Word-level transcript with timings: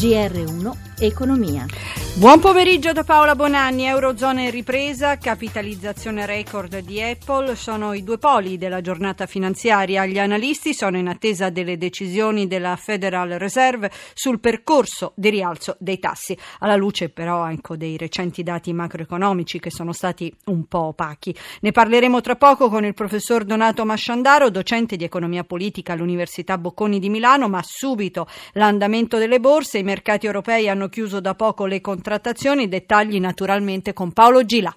GR1 0.00 0.72
Economia. 1.00 1.66
Buon 2.20 2.38
pomeriggio 2.38 2.92
da 2.92 3.02
Paola 3.02 3.34
Bonanni. 3.34 3.84
Eurozona 3.84 4.42
in 4.42 4.50
ripresa, 4.50 5.16
capitalizzazione 5.16 6.26
record 6.26 6.80
di 6.80 7.00
Apple 7.00 7.56
sono 7.56 7.94
i 7.94 8.04
due 8.04 8.18
poli 8.18 8.58
della 8.58 8.82
giornata 8.82 9.24
finanziaria. 9.24 10.04
Gli 10.04 10.18
analisti 10.18 10.74
sono 10.74 10.98
in 10.98 11.08
attesa 11.08 11.48
delle 11.48 11.78
decisioni 11.78 12.46
della 12.46 12.76
Federal 12.76 13.30
Reserve 13.38 13.90
sul 14.12 14.38
percorso 14.38 15.14
di 15.16 15.30
rialzo 15.30 15.76
dei 15.78 15.98
tassi, 15.98 16.36
alla 16.58 16.76
luce 16.76 17.08
però 17.08 17.40
anche 17.40 17.78
dei 17.78 17.96
recenti 17.96 18.42
dati 18.42 18.70
macroeconomici 18.74 19.58
che 19.58 19.70
sono 19.70 19.94
stati 19.94 20.30
un 20.48 20.66
po' 20.66 20.88
opachi. 20.88 21.34
Ne 21.62 21.72
parleremo 21.72 22.20
tra 22.20 22.36
poco 22.36 22.68
con 22.68 22.84
il 22.84 22.92
professor 22.92 23.44
Donato 23.44 23.86
Masciandaro, 23.86 24.50
docente 24.50 24.96
di 24.96 25.04
economia 25.04 25.44
politica 25.44 25.94
all'Università 25.94 26.58
Bocconi 26.58 26.98
di 26.98 27.08
Milano, 27.08 27.48
ma 27.48 27.62
subito 27.64 28.28
l'andamento 28.52 29.16
delle 29.16 29.40
borse, 29.40 29.78
i 29.78 29.84
mercati 29.84 30.26
europei 30.26 30.68
hanno 30.68 30.90
chiuso 30.90 31.18
da 31.20 31.34
poco 31.34 31.64
le 31.64 31.80
contrattazioni, 32.10 32.68
dettagli 32.68 33.20
naturalmente 33.20 33.92
con 33.92 34.12
Paolo 34.12 34.44
Gila. 34.44 34.74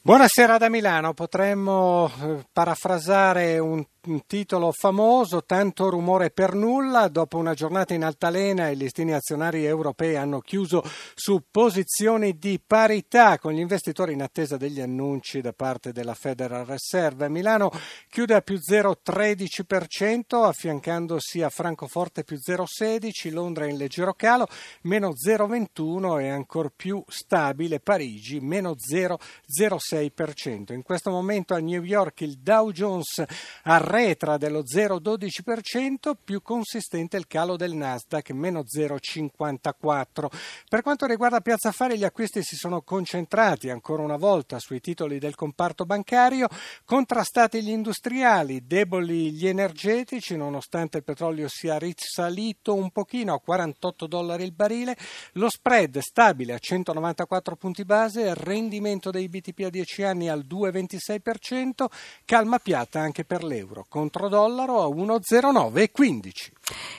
Buonasera 0.00 0.56
da 0.56 0.70
Milano, 0.70 1.12
potremmo 1.12 2.10
eh, 2.22 2.46
parafrasare 2.50 3.58
un 3.58 3.84
un 4.04 4.26
titolo 4.26 4.72
famoso, 4.72 5.44
tanto 5.44 5.88
rumore 5.88 6.30
per 6.30 6.54
nulla, 6.54 7.06
dopo 7.08 7.36
una 7.36 7.54
giornata 7.54 7.94
in 7.94 8.02
altalena 8.02 8.68
i 8.68 8.76
listini 8.76 9.12
azionari 9.12 9.64
europei 9.64 10.16
hanno 10.16 10.40
chiuso 10.40 10.82
su 11.14 11.44
posizioni 11.50 12.36
di 12.38 12.60
parità 12.64 13.38
con 13.38 13.52
gli 13.52 13.60
investitori 13.60 14.12
in 14.12 14.22
attesa 14.22 14.56
degli 14.56 14.80
annunci 14.80 15.40
da 15.40 15.52
parte 15.52 15.92
della 15.92 16.14
Federal 16.14 16.64
Reserve. 16.64 17.28
Milano 17.28 17.70
chiude 18.08 18.34
a 18.34 18.40
più 18.40 18.56
0,13%, 18.56 20.44
affiancandosi 20.46 21.42
a 21.42 21.48
Francoforte 21.48 22.24
più 22.24 22.38
0,16%, 22.44 23.32
Londra 23.32 23.66
in 23.66 23.76
leggero 23.76 24.14
calo, 24.14 24.48
meno 24.82 25.10
0,21% 25.10 26.20
e 26.20 26.28
ancora 26.28 26.70
più 26.74 27.02
stabile 27.06 27.78
Parigi, 27.78 28.40
meno 28.40 28.74
0,06%. 28.74 30.72
In 30.72 30.82
questo 30.82 31.10
momento 31.10 31.54
a 31.54 31.58
New 31.58 31.82
York 31.82 32.22
il 32.22 32.38
Dow 32.38 32.72
Jones 32.72 33.22
ha 33.64 33.78
retra 33.92 34.38
dello 34.38 34.62
0,12%, 34.62 36.14
più 36.24 36.40
consistente 36.40 37.18
il 37.18 37.26
calo 37.26 37.56
del 37.56 37.74
Nasdaq, 37.74 38.30
meno 38.30 38.60
0,54%. 38.60 40.30
Per 40.66 40.80
quanto 40.80 41.04
riguarda 41.04 41.42
Piazza 41.42 41.68
Affari, 41.68 41.98
gli 41.98 42.04
acquisti 42.04 42.42
si 42.42 42.56
sono 42.56 42.80
concentrati 42.80 43.68
ancora 43.68 44.02
una 44.02 44.16
volta 44.16 44.58
sui 44.58 44.80
titoli 44.80 45.18
del 45.18 45.34
comparto 45.34 45.84
bancario, 45.84 46.48
contrastati 46.86 47.62
gli 47.62 47.68
industriali, 47.68 48.66
deboli 48.66 49.32
gli 49.32 49.46
energetici, 49.46 50.36
nonostante 50.36 50.96
il 50.96 51.04
petrolio 51.04 51.48
sia 51.48 51.76
risalito 51.76 52.74
un 52.74 52.90
pochino 52.92 53.34
a 53.34 53.40
48 53.40 54.06
dollari 54.06 54.44
il 54.44 54.52
barile, 54.52 54.96
lo 55.32 55.50
spread 55.50 55.98
stabile 55.98 56.54
a 56.54 56.58
194 56.58 57.56
punti 57.56 57.84
base, 57.84 58.22
il 58.22 58.34
rendimento 58.34 59.10
dei 59.10 59.28
BTP 59.28 59.64
a 59.66 59.68
10 59.68 60.02
anni 60.02 60.30
al 60.30 60.46
2,26%, 60.48 61.84
calma 62.24 62.58
piatta 62.58 62.98
anche 62.98 63.26
per 63.26 63.44
l'euro 63.44 63.81
euro 63.82 63.86
contro 63.88 64.28
dollaro 64.28 64.82
a 64.82 64.88
1,0915. 64.88 66.50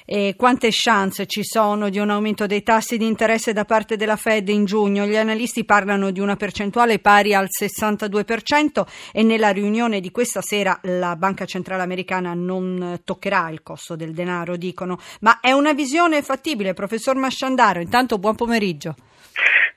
E 0.06 0.36
quante 0.38 0.70
chance 0.72 1.26
ci 1.26 1.44
sono 1.44 1.90
di 1.90 1.98
un 1.98 2.10
aumento 2.10 2.46
dei 2.46 2.62
tassi 2.62 2.98
di 2.98 3.08
interesse 3.08 3.54
da 3.54 3.66
parte 3.66 3.96
della 3.96 4.18
Fed 4.18 4.50
in 4.50 4.66
giugno? 4.66 5.06
Gli 5.06 5.16
analisti 5.16 5.64
parlano 5.64 6.12
di 6.12 6.20
una 6.20 6.36
percentuale 6.36 7.00
pari 7.00 7.34
al 7.34 7.48
62% 7.48 8.86
e 9.12 9.24
nella 9.24 9.50
riunione 9.50 10.00
di 10.00 10.12
questa 10.12 10.42
sera 10.42 10.78
la 10.84 11.16
Banca 11.16 11.46
Centrale 11.46 11.82
Americana 11.82 12.34
non 12.34 13.02
toccherà 13.04 13.50
il 13.50 13.64
costo 13.64 13.96
del 13.96 14.14
denaro, 14.14 14.58
dicono. 14.58 15.00
Ma 15.22 15.40
è 15.40 15.52
una 15.52 15.74
visione 15.74 16.22
fattibile, 16.22 16.74
professor 16.74 17.16
Masciandaro? 17.16 17.80
Intanto 17.80 18.20
buon 18.20 18.36
pomeriggio. 18.36 18.96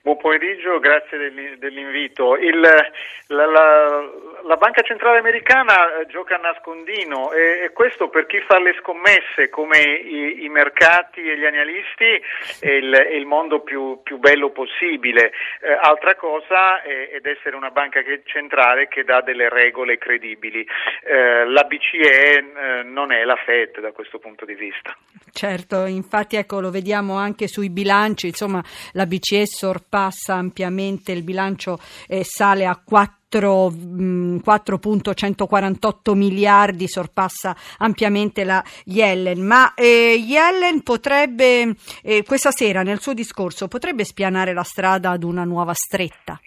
Buon 0.07 0.19
pomeriggio, 0.19 0.79
grazie 0.79 1.19
dell'invito. 1.59 2.37
Il, 2.37 2.61
la, 2.61 3.45
la, 3.45 4.09
la, 4.45 4.57
Banca 4.57 4.83
Centrale 4.83 5.19
Americana 5.19 5.99
eh, 5.99 6.07
gioca 6.07 6.37
a 6.37 6.39
nascondino 6.39 7.33
e, 7.33 7.65
e, 7.65 7.73
questo 7.73 8.09
per 8.09 8.27
chi 8.27 8.39
fa 8.47 8.61
le 8.61 8.77
scommesse 8.79 9.49
come 9.51 9.81
i, 9.81 10.45
i 10.45 10.49
mercati 10.49 11.29
e 11.29 11.37
gli 11.37 11.45
analisti 11.45 12.23
è 12.61 12.71
il, 12.71 12.95
è 12.95 13.15
il 13.15 13.27
mondo 13.27 13.63
più, 13.63 14.01
più, 14.05 14.19
bello 14.19 14.51
possibile. 14.51 15.33
Eh, 15.61 15.73
altra 15.73 16.15
cosa 16.15 16.83
è, 16.83 17.11
ed 17.15 17.27
essere 17.27 17.57
una 17.57 17.71
banca 17.71 18.03
che, 18.03 18.23
centrale 18.27 18.87
che 18.87 19.03
dà 19.03 19.23
delle 19.23 19.49
regole 19.49 19.99
credibili. 19.99 20.65
Eh, 21.03 21.47
la 21.47 21.65
BCE 21.65 22.37
eh, 22.37 22.83
non 22.85 23.11
è 23.11 23.25
la 23.25 23.37
Fed 23.45 23.81
da 23.81 23.91
questo 23.91 24.21
punto 24.21 24.45
di 24.45 24.55
vista. 24.55 24.97
Certo, 25.33 25.85
infatti 25.85 26.37
ecco, 26.37 26.61
lo 26.61 26.71
vediamo 26.71 27.17
anche 27.17 27.49
sui 27.49 27.71
bilanci, 27.71 28.29
insomma 28.29 28.63
la 28.93 29.05
BCE 29.05 29.47
sorpassa 29.47 29.95
ampiamente 30.35 31.13
il 31.13 31.23
bilancio 31.23 31.79
e 32.07 32.25
sale 32.25 32.67
a 32.67 32.79
4 32.83 33.25
4.148 33.29 36.15
mm, 36.15 36.17
miliardi 36.17 36.89
sorpassa 36.89 37.55
ampiamente 37.79 38.45
la 38.45 38.63
Yellen. 38.85 39.45
Ma 39.45 39.75
eh, 39.75 40.15
Yellen 40.15 40.83
potrebbe 40.83 41.75
eh, 42.03 42.23
questa 42.25 42.51
sera 42.51 42.83
nel 42.83 43.01
suo 43.01 43.13
discorso 43.15 43.69
potrebbe 43.69 44.05
spianare 44.05 44.53
la 44.53 44.63
strada 44.63 45.11
ad 45.11 45.25
una 45.25 45.45
nuova 45.45 45.73
stretta? 45.75 46.39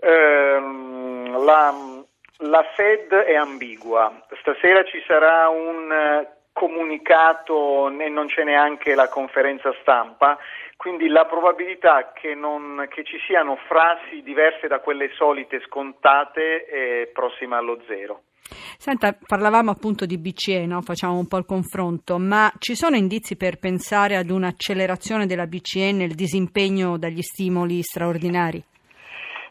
Eh, 0.00 0.60
la, 1.44 1.74
la 2.38 2.64
Fed 2.74 3.12
è 3.12 3.34
ambigua. 3.34 4.24
Stasera 4.40 4.82
ci 4.84 5.02
sarà 5.06 5.48
un 5.48 6.26
comunicato 6.58 7.88
e 7.88 8.08
non 8.08 8.26
c'è 8.26 8.42
neanche 8.42 8.96
la 8.96 9.08
conferenza 9.08 9.72
stampa, 9.80 10.36
quindi 10.76 11.06
la 11.06 11.24
probabilità 11.24 12.10
che, 12.12 12.34
non, 12.34 12.84
che 12.90 13.04
ci 13.04 13.16
siano 13.28 13.56
frasi 13.68 14.22
diverse 14.22 14.66
da 14.66 14.80
quelle 14.80 15.08
solite 15.14 15.60
scontate 15.60 16.64
è 16.64 17.06
prossima 17.12 17.58
allo 17.58 17.78
zero. 17.86 18.22
Senta, 18.76 19.16
parlavamo 19.24 19.70
appunto 19.70 20.04
di 20.04 20.18
BCE, 20.18 20.66
no? 20.66 20.80
facciamo 20.82 21.16
un 21.16 21.28
po' 21.28 21.36
il 21.36 21.44
confronto, 21.44 22.18
ma 22.18 22.50
ci 22.58 22.74
sono 22.74 22.96
indizi 22.96 23.36
per 23.36 23.58
pensare 23.58 24.16
ad 24.16 24.30
un'accelerazione 24.30 25.26
della 25.26 25.46
BCE 25.46 25.92
nel 25.92 26.14
disimpegno 26.14 26.98
dagli 26.98 27.22
stimoli 27.22 27.82
straordinari? 27.82 28.60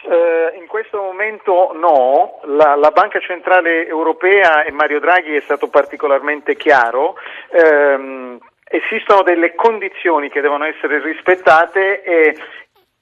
Eh, 0.09 0.57
in 0.59 0.66
questo 0.87 1.01
momento 1.01 1.71
no, 1.73 2.39
la, 2.43 2.75
la, 2.75 2.91
Banca 2.91 3.19
Centrale 3.19 3.85
Europea 3.87 4.63
e 4.63 4.71
Mario 4.71 4.99
Draghi 4.99 5.35
è 5.35 5.41
stato 5.41 5.67
particolarmente 5.67 6.55
chiaro. 6.55 7.15
Ehm, 7.51 8.39
esistono 8.69 9.21
delle 9.23 9.53
condizioni 9.55 10.29
che 10.29 10.41
devono 10.41 10.65
essere 10.65 11.01
rispettate 11.01 12.01
e 12.03 12.35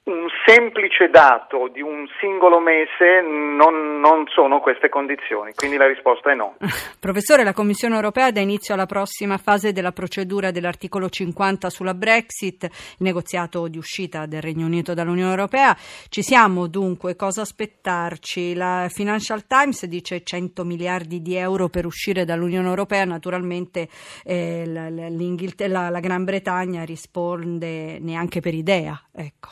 un 0.06 0.28
semplice 0.44 1.08
dato 1.08 1.68
di 1.72 1.80
un 1.80 2.06
singolo 2.20 2.60
mese 2.60 3.22
non, 3.22 3.98
non, 3.98 4.26
sono 4.28 4.60
queste 4.60 4.88
condizioni, 4.88 5.52
quindi 5.54 5.76
la 5.76 5.88
risposta 5.88 6.30
è 6.30 6.34
no. 6.34 6.56
Professore, 7.00 7.42
la 7.42 7.52
Commissione 7.52 7.96
europea 7.96 8.30
dà 8.30 8.40
inizio 8.40 8.74
alla 8.74 8.86
prossima 8.86 9.36
fase 9.36 9.72
della 9.72 9.90
procedura 9.90 10.52
dell'articolo 10.52 11.08
50 11.08 11.70
sulla 11.70 11.94
Brexit, 11.94 12.64
il 12.64 12.70
negoziato 12.98 13.66
di 13.66 13.78
uscita 13.78 14.26
del 14.26 14.42
Regno 14.42 14.66
Unito 14.66 14.94
dall'Unione 14.94 15.30
Europea. 15.30 15.74
Ci 16.08 16.22
siamo 16.22 16.68
dunque, 16.68 17.16
cosa 17.16 17.40
aspettarci? 17.40 18.54
La 18.54 18.86
Financial 18.88 19.44
Times 19.46 19.86
dice 19.86 20.22
100 20.22 20.64
miliardi 20.64 21.20
di 21.20 21.34
euro 21.34 21.68
per 21.68 21.84
uscire 21.84 22.24
dall'Unione 22.24 22.68
Europea, 22.68 23.04
naturalmente 23.04 23.88
eh, 24.24 24.62
la, 24.66 24.88
la 24.88 26.00
Gran 26.00 26.22
Bretagna 26.22 26.84
risponde 26.84 27.98
neanche 27.98 28.38
per 28.38 28.54
idea. 28.54 29.00
Ecco. 29.12 29.48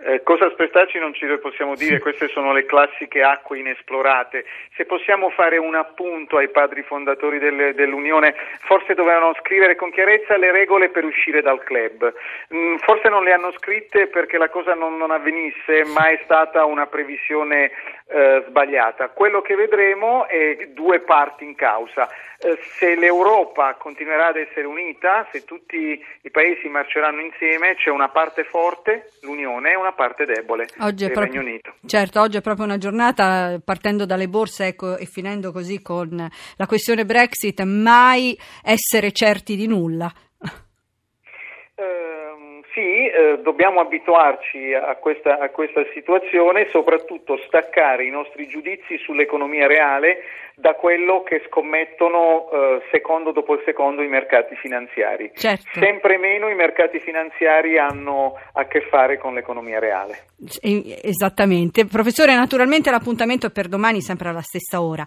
Eh, 0.00 0.22
cosa 0.22 0.46
aspettarci 0.46 0.98
non 0.98 1.12
ci 1.12 1.26
possiamo 1.42 1.74
dire, 1.74 1.98
queste 1.98 2.28
sono 2.28 2.52
le 2.52 2.66
classiche 2.66 3.22
acque 3.22 3.58
inesplorate. 3.58 4.44
Se 4.76 4.84
possiamo 4.84 5.28
fare 5.30 5.56
un 5.56 5.74
appunto 5.74 6.36
ai 6.36 6.48
padri 6.50 6.82
fondatori 6.82 7.40
delle, 7.40 7.74
dell'Unione, 7.74 8.34
forse 8.60 8.94
dovevano 8.94 9.34
scrivere 9.40 9.74
con 9.74 9.90
chiarezza 9.90 10.36
le 10.36 10.52
regole 10.52 10.90
per 10.90 11.04
uscire 11.04 11.42
dal 11.42 11.64
club. 11.64 12.12
Mm, 12.54 12.76
forse 12.76 13.08
non 13.08 13.24
le 13.24 13.32
hanno 13.32 13.50
scritte 13.58 14.06
perché 14.06 14.38
la 14.38 14.48
cosa 14.48 14.74
non, 14.74 14.96
non 14.96 15.10
avvenisse, 15.10 15.84
ma 15.86 16.10
è 16.10 16.20
stata 16.22 16.64
una 16.64 16.86
previsione 16.86 17.72
eh, 18.08 18.44
sbagliata. 18.48 19.08
Quello 19.10 19.42
che 19.42 19.54
vedremo 19.54 20.26
è 20.26 20.70
due 20.72 21.00
parti 21.00 21.44
in 21.44 21.54
causa. 21.54 22.08
Eh, 22.40 22.56
se 22.78 22.94
l'Europa 22.94 23.74
continuerà 23.74 24.28
ad 24.28 24.36
essere 24.36 24.66
unita, 24.66 25.26
se 25.32 25.44
tutti 25.44 26.00
i 26.22 26.30
paesi 26.30 26.68
marceranno 26.68 27.20
insieme, 27.20 27.74
c'è 27.74 27.90
una 27.90 28.08
parte 28.08 28.44
forte, 28.44 29.10
l'Unione, 29.22 29.72
e 29.72 29.76
una 29.76 29.92
parte 29.92 30.24
debole, 30.24 30.68
oggi 30.78 31.04
il 31.04 31.10
proprio, 31.10 31.32
Regno 31.34 31.48
Unito. 31.48 31.74
Certo, 31.84 32.20
oggi 32.20 32.36
è 32.36 32.40
proprio 32.40 32.64
una 32.64 32.78
giornata, 32.78 33.60
partendo 33.64 34.06
dalle 34.06 34.28
borse 34.28 34.66
ecco, 34.66 34.96
e 34.96 35.04
finendo 35.04 35.50
così 35.50 35.82
con 35.82 36.28
la 36.56 36.66
questione 36.66 37.04
Brexit, 37.04 37.60
mai 37.62 38.38
essere 38.62 39.10
certi 39.10 39.56
di 39.56 39.66
nulla. 39.66 40.10
Sì, 42.78 43.08
eh, 43.08 43.40
dobbiamo 43.42 43.80
abituarci 43.80 44.72
a 44.72 44.94
questa, 44.94 45.40
a 45.40 45.48
questa 45.50 45.82
situazione 45.92 46.62
e 46.62 46.68
soprattutto 46.70 47.36
staccare 47.48 48.06
i 48.06 48.10
nostri 48.10 48.46
giudizi 48.46 48.96
sull'economia 48.98 49.66
reale 49.66 50.18
da 50.54 50.74
quello 50.74 51.22
che 51.24 51.42
scommettono 51.48 52.50
eh, 52.50 52.82
secondo 52.92 53.32
dopo 53.32 53.60
secondo 53.64 54.02
i 54.02 54.08
mercati 54.08 54.54
finanziari. 54.56 55.32
Certo. 55.34 55.80
Sempre 55.80 56.18
meno 56.18 56.48
i 56.48 56.54
mercati 56.54 57.00
finanziari 57.00 57.78
hanno 57.78 58.34
a 58.52 58.64
che 58.66 58.82
fare 58.82 59.18
con 59.18 59.34
l'economia 59.34 59.80
reale. 59.80 60.26
Esattamente. 60.62 61.84
Professore, 61.86 62.34
naturalmente 62.34 62.90
l'appuntamento 62.90 63.46
è 63.48 63.50
per 63.50 63.66
domani 63.66 64.00
sempre 64.00 64.28
alla 64.28 64.42
stessa 64.42 64.80
ora. 64.80 65.04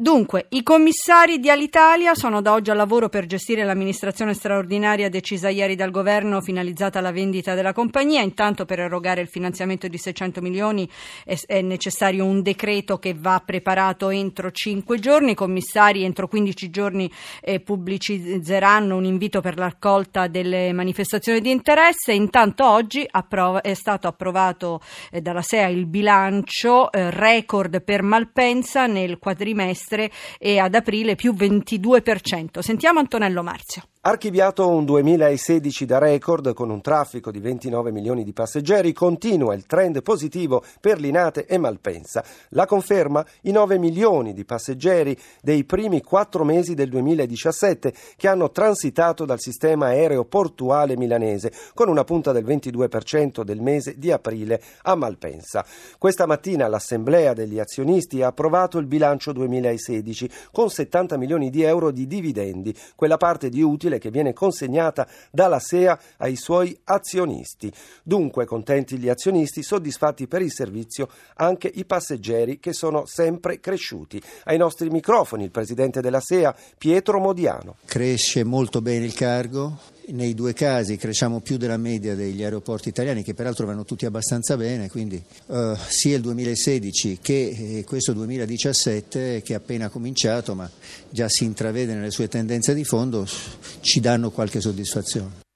Dunque, 0.00 0.46
i 0.50 0.62
commissari 0.62 1.40
di 1.40 1.50
Alitalia 1.50 2.14
sono 2.14 2.40
da 2.40 2.52
oggi 2.52 2.70
al 2.70 2.76
lavoro 2.76 3.08
per 3.08 3.26
gestire 3.26 3.64
l'amministrazione 3.64 4.32
straordinaria 4.32 5.08
decisa 5.08 5.48
ieri 5.48 5.74
dal 5.74 5.90
governo 5.90 6.40
finalizzata 6.40 7.00
alla 7.00 7.10
vendita 7.10 7.54
della 7.54 7.72
compagnia. 7.72 8.22
Intanto 8.22 8.64
per 8.64 8.78
erogare 8.78 9.22
il 9.22 9.26
finanziamento 9.26 9.88
di 9.88 9.98
600 9.98 10.40
milioni 10.40 10.88
è, 11.24 11.36
è 11.46 11.62
necessario 11.62 12.24
un 12.24 12.42
decreto 12.42 13.00
che 13.00 13.16
va 13.18 13.42
preparato 13.44 14.10
entro 14.10 14.52
5 14.52 15.00
giorni. 15.00 15.32
I 15.32 15.34
commissari 15.34 16.04
entro 16.04 16.28
15 16.28 16.70
giorni 16.70 17.10
eh, 17.40 17.58
pubblicizzeranno 17.58 18.94
un 18.94 19.04
invito 19.04 19.40
per 19.40 19.58
la 19.58 19.64
raccolta 19.64 20.28
delle 20.28 20.72
manifestazioni 20.72 21.40
di 21.40 21.50
interesse. 21.50 22.12
Intanto 22.12 22.64
oggi 22.64 23.04
approv- 23.04 23.62
è 23.62 23.74
stato 23.74 24.06
approvato 24.06 24.80
eh, 25.10 25.20
dalla 25.20 25.42
SEA 25.42 25.66
il 25.66 25.86
bilancio 25.86 26.92
eh, 26.92 27.10
record 27.10 27.82
per 27.82 28.02
Malpensa 28.02 28.86
nel 28.86 29.18
quadrimestre 29.18 29.86
trimestre 29.88 30.10
e 30.38 30.58
ad 30.58 30.74
aprile 30.74 31.14
più 31.14 31.32
22%. 31.32 32.58
Sentiamo 32.60 32.98
Antonello 32.98 33.42
Marzio. 33.42 33.82
Archiviato 34.00 34.68
un 34.68 34.84
2016 34.84 35.84
da 35.84 35.98
record 35.98 36.54
con 36.54 36.70
un 36.70 36.80
traffico 36.80 37.32
di 37.32 37.40
29 37.40 37.90
milioni 37.90 38.22
di 38.22 38.32
passeggeri, 38.32 38.92
continua 38.92 39.54
il 39.54 39.66
trend 39.66 40.02
positivo 40.02 40.62
per 40.80 41.00
Linate 41.00 41.46
e 41.46 41.58
Malpensa. 41.58 42.24
La 42.50 42.64
conferma 42.64 43.26
i 43.42 43.50
9 43.50 43.76
milioni 43.76 44.34
di 44.34 44.44
passeggeri 44.44 45.18
dei 45.42 45.64
primi 45.64 46.00
quattro 46.00 46.44
mesi 46.44 46.74
del 46.74 46.88
2017 46.90 47.92
che 48.16 48.28
hanno 48.28 48.52
transitato 48.52 49.24
dal 49.24 49.40
sistema 49.40 49.86
aereo 49.86 50.24
portuale 50.24 50.96
milanese, 50.96 51.52
con 51.74 51.88
una 51.88 52.04
punta 52.04 52.30
del 52.30 52.44
22% 52.44 53.42
del 53.42 53.60
mese 53.60 53.98
di 53.98 54.12
aprile 54.12 54.62
a 54.82 54.94
Malpensa. 54.94 55.66
Questa 55.98 56.24
mattina 56.24 56.68
l'Assemblea 56.68 57.32
degli 57.32 57.58
azionisti 57.58 58.22
ha 58.22 58.28
approvato 58.28 58.78
il 58.78 58.86
bilancio 58.86 59.32
2016 59.32 60.30
con 60.52 60.70
70 60.70 61.16
milioni 61.16 61.50
di 61.50 61.62
euro 61.62 61.90
di 61.90 62.06
dividendi, 62.06 62.72
quella 62.94 63.16
parte 63.16 63.48
di 63.48 63.60
utile 63.60 63.96
utile 63.98 64.00
che 64.00 64.10
viene 64.10 64.32
consegnata 64.32 65.06
dalla 65.30 65.58
SEA 65.58 65.98
ai 66.18 66.36
suoi 66.36 66.78
azionisti. 66.84 67.70
Dunque 68.02 68.46
contenti 68.46 68.96
gli 68.96 69.08
azionisti, 69.08 69.62
soddisfatti 69.62 70.26
per 70.26 70.40
il 70.40 70.52
servizio 70.52 71.08
anche 71.34 71.70
i 71.72 71.84
passeggeri 71.84 72.58
che 72.58 72.72
sono 72.72 73.04
sempre 73.04 73.60
cresciuti. 73.60 74.22
Ai 74.44 74.56
nostri 74.56 74.88
microfoni 74.88 75.44
il 75.44 75.50
presidente 75.50 76.00
della 76.00 76.20
SEA 76.20 76.54
Pietro 76.78 77.18
Modiano. 77.18 77.76
Cresce 77.84 78.44
molto 78.44 78.80
bene 78.80 79.04
il 79.04 79.14
cargo, 79.14 79.78
nei 80.08 80.34
due 80.34 80.52
casi 80.52 80.96
cresciamo 80.96 81.40
più 81.40 81.56
della 81.56 81.76
media 81.76 82.14
degli 82.14 82.42
aeroporti 82.42 82.88
italiani 82.88 83.22
che 83.22 83.34
peraltro 83.34 83.66
vanno 83.66 83.84
tutti 83.84 84.06
abbastanza 84.06 84.56
bene, 84.56 84.88
quindi 84.88 85.22
uh, 85.46 85.74
sia 85.88 86.16
il 86.16 86.22
2016 86.22 87.18
che 87.20 87.78
eh, 87.78 87.84
questo 87.84 88.12
2017 88.12 89.42
che 89.42 89.52
è 89.52 89.56
appena 89.56 89.88
cominciato 89.88 90.54
ma 90.54 90.70
già 91.10 91.28
si 91.28 91.44
intravede 91.44 91.94
nelle 91.94 92.10
sue 92.10 92.28
tendenze 92.28 92.74
di 92.74 92.84
fondo 92.84 93.26
ci 93.80 94.00
danno 94.00 94.30
qualche 94.30 94.60
soddisfazione. 94.60 95.46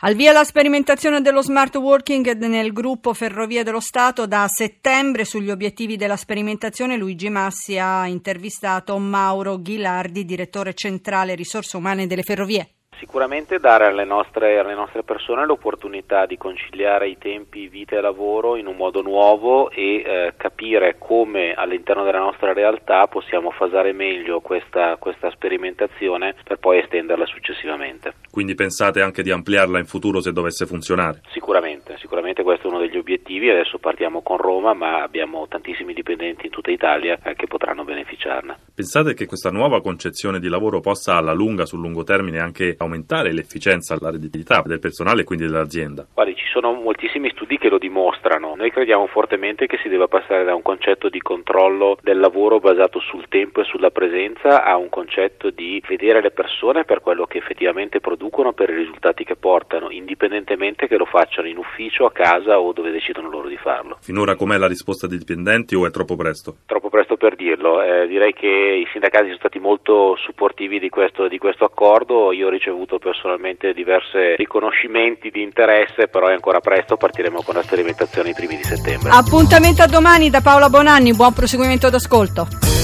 Al 0.00 0.14
via 0.14 0.32
la 0.32 0.44
sperimentazione 0.44 1.20
dello 1.20 1.42
smart 1.42 1.76
working 1.76 2.36
nel 2.44 2.72
gruppo 2.72 3.14
Ferrovie 3.14 3.62
dello 3.62 3.80
Stato 3.80 4.26
da 4.26 4.46
settembre 4.48 5.24
sugli 5.24 5.50
obiettivi 5.50 5.96
della 5.96 6.16
sperimentazione 6.16 6.96
Luigi 6.96 7.30
Massi 7.30 7.78
ha 7.78 8.06
intervistato 8.06 8.98
Mauro 8.98 9.60
Ghilardi, 9.60 10.24
direttore 10.24 10.74
centrale 10.74 11.34
risorse 11.34 11.76
umane 11.76 12.06
delle 12.06 12.22
ferrovie. 12.22 12.68
Sicuramente 13.02 13.58
dare 13.58 13.86
alle 13.86 14.04
nostre, 14.04 14.60
alle 14.60 14.74
nostre, 14.74 15.02
persone 15.02 15.44
l'opportunità 15.44 16.24
di 16.24 16.38
conciliare 16.38 17.08
i 17.08 17.18
tempi 17.18 17.66
vita 17.66 17.96
e 17.96 18.00
lavoro 18.00 18.54
in 18.54 18.68
un 18.68 18.76
modo 18.76 19.02
nuovo 19.02 19.70
e 19.70 19.96
eh, 19.96 20.34
capire 20.36 20.98
come 20.98 21.52
all'interno 21.52 22.04
della 22.04 22.20
nostra 22.20 22.52
realtà 22.52 23.08
possiamo 23.08 23.50
fasare 23.50 23.92
meglio 23.92 24.38
questa, 24.38 24.94
questa 24.98 25.32
sperimentazione 25.32 26.36
per 26.44 26.58
poi 26.58 26.78
estenderla 26.78 27.26
successivamente. 27.26 28.14
Quindi 28.30 28.54
pensate 28.54 29.02
anche 29.02 29.24
di 29.24 29.32
ampliarla 29.32 29.80
in 29.80 29.86
futuro 29.86 30.20
se 30.20 30.32
dovesse 30.32 30.64
funzionare? 30.64 31.22
Sicuramente, 31.32 31.96
sicuramente 31.98 32.44
questo 32.44 32.68
è 32.68 32.70
uno 32.70 32.78
degli 32.78 32.96
obiettivi, 32.96 33.50
adesso 33.50 33.78
partiamo 33.78 34.22
con 34.22 34.36
Roma 34.36 34.74
ma 34.74 35.02
abbiamo 35.02 35.48
tantissimi 35.48 35.92
dipendenti 35.92 36.46
in 36.46 36.52
tutta 36.52 36.70
Italia 36.70 37.18
eh, 37.24 37.34
che 37.34 37.48
potranno 37.48 37.82
beneficiarne. 37.82 38.51
Pensate 38.74 39.12
che 39.12 39.26
questa 39.26 39.50
nuova 39.50 39.82
concezione 39.82 40.40
di 40.40 40.48
lavoro 40.48 40.80
possa 40.80 41.16
alla 41.16 41.34
lunga, 41.34 41.66
sul 41.66 41.80
lungo 41.80 42.04
termine 42.04 42.38
anche 42.38 42.74
aumentare 42.78 43.30
l'efficienza, 43.30 43.98
la 44.00 44.08
redditività 44.08 44.62
del 44.64 44.78
personale 44.78 45.20
e 45.20 45.24
quindi 45.24 45.44
dell'azienda? 45.44 46.06
Guardi, 46.14 46.31
sono 46.52 46.72
moltissimi 46.72 47.30
studi 47.30 47.56
che 47.56 47.70
lo 47.70 47.78
dimostrano. 47.78 48.54
Noi 48.54 48.70
crediamo 48.70 49.06
fortemente 49.06 49.66
che 49.66 49.78
si 49.78 49.88
debba 49.88 50.06
passare 50.06 50.44
da 50.44 50.54
un 50.54 50.60
concetto 50.60 51.08
di 51.08 51.20
controllo 51.20 51.96
del 52.02 52.20
lavoro 52.20 52.60
basato 52.60 53.00
sul 53.00 53.26
tempo 53.28 53.62
e 53.62 53.64
sulla 53.64 53.90
presenza 53.90 54.62
a 54.62 54.76
un 54.76 54.90
concetto 54.90 55.48
di 55.48 55.82
vedere 55.88 56.20
le 56.20 56.30
persone 56.30 56.84
per 56.84 57.00
quello 57.00 57.24
che 57.24 57.38
effettivamente 57.38 58.00
producono, 58.00 58.52
per 58.52 58.68
i 58.68 58.74
risultati 58.74 59.24
che 59.24 59.36
portano, 59.36 59.90
indipendentemente 59.90 60.86
che 60.86 60.96
lo 60.96 61.06
facciano 61.06 61.48
in 61.48 61.56
ufficio, 61.56 62.04
a 62.04 62.12
casa 62.12 62.60
o 62.60 62.72
dove 62.72 62.90
decidono 62.90 63.30
loro 63.30 63.48
di 63.48 63.56
farlo. 63.56 63.96
Finora 64.00 64.36
com'è 64.36 64.58
la 64.58 64.68
risposta 64.68 65.06
dei 65.06 65.18
dipendenti 65.18 65.74
o 65.74 65.86
è 65.86 65.90
troppo 65.90 66.16
presto? 66.16 66.56
Troppo 66.66 66.90
presto 66.90 67.16
per 67.16 67.34
dirlo. 67.34 67.82
Eh, 67.82 68.06
direi 68.06 68.34
che 68.34 68.46
i 68.46 68.86
sindacati 68.92 69.26
sono 69.26 69.38
stati 69.38 69.58
molto 69.58 70.16
supportivi 70.16 70.78
di 70.78 70.90
questo, 70.90 71.28
di 71.28 71.38
questo 71.38 71.64
accordo. 71.64 72.32
Io 72.32 72.48
ho 72.48 72.50
ricevuto 72.50 72.98
personalmente 72.98 73.72
diversi 73.72 74.34
riconoscimenti 74.36 75.30
di 75.30 75.42
interesse, 75.42 76.08
però 76.08 76.26
è 76.26 76.34
ancora 76.42 76.58
presto, 76.58 76.96
partiremo 76.96 77.42
con 77.42 77.54
la 77.54 77.62
sperimentazione 77.62 78.30
i 78.30 78.34
primi 78.34 78.56
di 78.56 78.64
settembre. 78.64 79.10
Appuntamento 79.10 79.82
a 79.82 79.86
domani 79.86 80.28
da 80.28 80.40
Paola 80.40 80.68
Bonanni, 80.68 81.14
buon 81.14 81.32
proseguimento 81.32 81.88
d'ascolto. 81.88 82.81